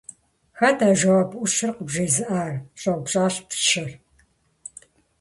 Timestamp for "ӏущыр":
1.37-1.71